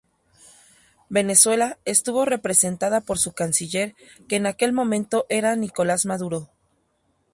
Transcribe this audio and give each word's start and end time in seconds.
Venezuela 1.09 1.77
estuvo 1.85 2.25
representada 2.25 3.01
por 3.01 3.19
su 3.19 3.33
canciller 3.33 3.93
que 4.27 4.37
en 4.37 4.47
aquel 4.47 4.73
momento 4.73 5.27
era 5.29 5.55
Nicolás 5.55 6.07
Maduro. 6.07 6.49